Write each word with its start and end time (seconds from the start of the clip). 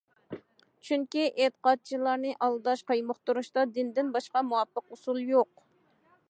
چۈنكى 0.87 1.25
ئېتىقادچىلارنى 1.25 2.31
ئالداش، 2.45 2.81
قايمۇقتۇرۇشتا 2.93 3.67
دىندىن 3.77 4.11
باشقا 4.17 4.43
مۇۋاپىق 4.49 4.89
ئۇسۇل 4.97 5.23
يوق. 5.35 5.55